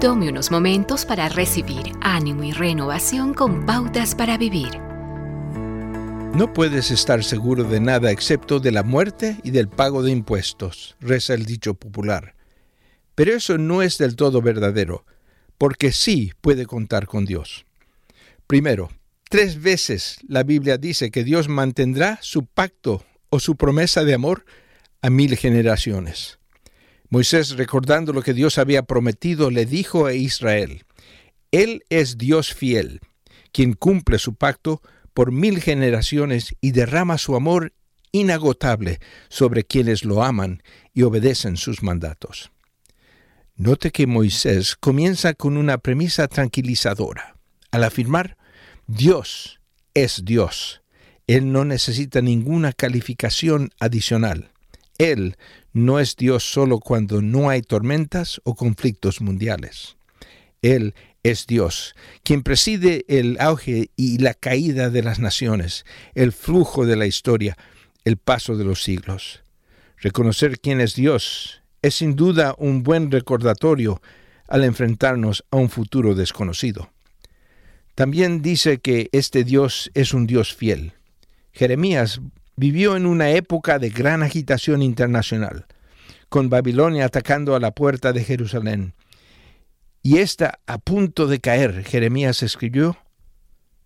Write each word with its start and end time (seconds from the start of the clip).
Tome 0.00 0.30
unos 0.30 0.50
momentos 0.50 1.04
para 1.04 1.28
recibir 1.28 1.92
ánimo 2.00 2.42
y 2.42 2.52
renovación 2.52 3.34
con 3.34 3.66
pautas 3.66 4.14
para 4.14 4.38
vivir. 4.38 4.78
No 6.34 6.54
puedes 6.54 6.90
estar 6.90 7.22
seguro 7.22 7.64
de 7.64 7.80
nada 7.80 8.10
excepto 8.10 8.60
de 8.60 8.72
la 8.72 8.82
muerte 8.82 9.36
y 9.44 9.50
del 9.50 9.68
pago 9.68 10.02
de 10.02 10.10
impuestos, 10.10 10.96
reza 11.00 11.34
el 11.34 11.44
dicho 11.44 11.74
popular. 11.74 12.34
Pero 13.14 13.34
eso 13.34 13.58
no 13.58 13.82
es 13.82 13.98
del 13.98 14.16
todo 14.16 14.40
verdadero, 14.40 15.04
porque 15.58 15.92
sí 15.92 16.32
puede 16.40 16.64
contar 16.64 17.06
con 17.06 17.26
Dios. 17.26 17.66
Primero, 18.46 18.90
tres 19.28 19.60
veces 19.60 20.16
la 20.26 20.44
Biblia 20.44 20.78
dice 20.78 21.10
que 21.10 21.24
Dios 21.24 21.48
mantendrá 21.48 22.18
su 22.22 22.46
pacto 22.46 23.04
o 23.28 23.38
su 23.38 23.56
promesa 23.56 24.02
de 24.04 24.14
amor 24.14 24.46
a 25.02 25.10
mil 25.10 25.36
generaciones. 25.36 26.39
Moisés, 27.10 27.56
recordando 27.56 28.12
lo 28.12 28.22
que 28.22 28.34
Dios 28.34 28.56
había 28.56 28.84
prometido, 28.84 29.50
le 29.50 29.66
dijo 29.66 30.06
a 30.06 30.14
Israel, 30.14 30.84
Él 31.50 31.82
es 31.90 32.18
Dios 32.18 32.54
fiel, 32.54 33.00
quien 33.52 33.72
cumple 33.74 34.20
su 34.20 34.36
pacto 34.36 34.80
por 35.12 35.32
mil 35.32 35.60
generaciones 35.60 36.54
y 36.60 36.70
derrama 36.70 37.18
su 37.18 37.34
amor 37.34 37.72
inagotable 38.12 39.00
sobre 39.28 39.64
quienes 39.64 40.04
lo 40.04 40.22
aman 40.22 40.62
y 40.94 41.02
obedecen 41.02 41.56
sus 41.56 41.82
mandatos. 41.82 42.52
Note 43.56 43.90
que 43.90 44.06
Moisés 44.06 44.76
comienza 44.76 45.34
con 45.34 45.56
una 45.56 45.78
premisa 45.78 46.28
tranquilizadora. 46.28 47.36
Al 47.72 47.82
afirmar, 47.84 48.36
Dios 48.86 49.60
es 49.94 50.24
Dios. 50.24 50.82
Él 51.26 51.52
no 51.52 51.64
necesita 51.64 52.22
ninguna 52.22 52.72
calificación 52.72 53.70
adicional. 53.80 54.52
Él 55.00 55.38
no 55.72 55.98
es 55.98 56.14
Dios 56.14 56.44
solo 56.44 56.78
cuando 56.78 57.22
no 57.22 57.48
hay 57.48 57.62
tormentas 57.62 58.38
o 58.44 58.54
conflictos 58.54 59.22
mundiales. 59.22 59.96
Él 60.60 60.94
es 61.22 61.46
Dios, 61.46 61.94
quien 62.22 62.42
preside 62.42 63.06
el 63.08 63.38
auge 63.40 63.88
y 63.96 64.18
la 64.18 64.34
caída 64.34 64.90
de 64.90 65.02
las 65.02 65.18
naciones, 65.18 65.86
el 66.14 66.32
flujo 66.32 66.84
de 66.84 66.96
la 66.96 67.06
historia, 67.06 67.56
el 68.04 68.18
paso 68.18 68.58
de 68.58 68.64
los 68.64 68.82
siglos. 68.82 69.42
Reconocer 69.96 70.60
quién 70.60 70.82
es 70.82 70.94
Dios 70.94 71.62
es 71.80 71.94
sin 71.94 72.14
duda 72.14 72.54
un 72.58 72.82
buen 72.82 73.10
recordatorio 73.10 74.02
al 74.48 74.64
enfrentarnos 74.64 75.46
a 75.50 75.56
un 75.56 75.70
futuro 75.70 76.14
desconocido. 76.14 76.90
También 77.94 78.42
dice 78.42 78.80
que 78.80 79.08
este 79.12 79.44
Dios 79.44 79.90
es 79.94 80.12
un 80.12 80.26
Dios 80.26 80.54
fiel. 80.54 80.92
Jeremías 81.52 82.20
vivió 82.60 82.94
en 82.94 83.06
una 83.06 83.30
época 83.30 83.78
de 83.78 83.88
gran 83.88 84.22
agitación 84.22 84.82
internacional, 84.82 85.64
con 86.28 86.50
Babilonia 86.50 87.06
atacando 87.06 87.56
a 87.56 87.58
la 87.58 87.70
puerta 87.70 88.12
de 88.12 88.22
Jerusalén. 88.22 88.92
Y 90.02 90.18
está 90.18 90.60
a 90.66 90.76
punto 90.76 91.26
de 91.26 91.40
caer, 91.40 91.84
Jeremías 91.84 92.42
escribió, 92.42 92.98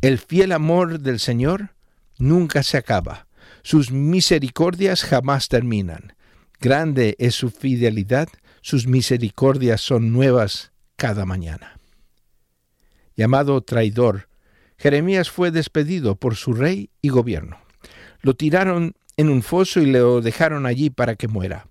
El 0.00 0.18
fiel 0.18 0.50
amor 0.50 0.98
del 0.98 1.20
Señor 1.20 1.76
nunca 2.18 2.64
se 2.64 2.76
acaba, 2.76 3.28
sus 3.62 3.92
misericordias 3.92 5.04
jamás 5.04 5.46
terminan. 5.46 6.14
Grande 6.58 7.14
es 7.20 7.36
su 7.36 7.50
fidelidad, 7.50 8.28
sus 8.62 8.88
misericordias 8.88 9.80
son 9.80 10.12
nuevas 10.12 10.72
cada 10.96 11.24
mañana. 11.24 11.78
Llamado 13.14 13.60
traidor, 13.60 14.28
Jeremías 14.76 15.30
fue 15.30 15.52
despedido 15.52 16.16
por 16.16 16.34
su 16.34 16.52
rey 16.52 16.90
y 17.00 17.10
gobierno. 17.10 17.64
Lo 18.26 18.34
tiraron 18.34 18.96
en 19.16 19.28
un 19.28 19.40
foso 19.40 19.78
y 19.78 19.86
lo 19.86 20.20
dejaron 20.20 20.66
allí 20.66 20.90
para 20.90 21.14
que 21.14 21.28
muera. 21.28 21.68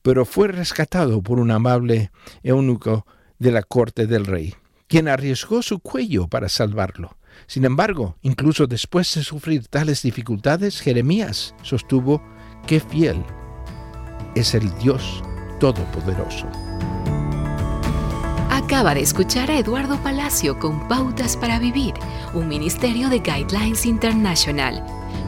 Pero 0.00 0.24
fue 0.24 0.48
rescatado 0.48 1.20
por 1.20 1.38
un 1.38 1.50
amable 1.50 2.10
eunuco 2.42 3.04
de 3.38 3.52
la 3.52 3.62
corte 3.62 4.06
del 4.06 4.24
rey, 4.24 4.54
quien 4.88 5.08
arriesgó 5.08 5.60
su 5.60 5.78
cuello 5.80 6.26
para 6.26 6.48
salvarlo. 6.48 7.18
Sin 7.46 7.66
embargo, 7.66 8.16
incluso 8.22 8.66
después 8.66 9.14
de 9.14 9.22
sufrir 9.22 9.68
tales 9.68 10.00
dificultades, 10.00 10.80
Jeremías 10.80 11.54
sostuvo 11.60 12.22
que 12.66 12.80
fiel 12.80 13.22
es 14.34 14.54
el 14.54 14.74
Dios 14.78 15.22
Todopoderoso. 15.58 16.48
Acaba 18.48 18.94
de 18.94 19.02
escuchar 19.02 19.50
a 19.50 19.58
Eduardo 19.58 20.02
Palacio 20.02 20.58
con 20.58 20.88
Pautas 20.88 21.36
para 21.36 21.58
Vivir, 21.58 21.92
un 22.32 22.48
ministerio 22.48 23.10
de 23.10 23.18
Guidelines 23.18 23.84
International. 23.84 24.99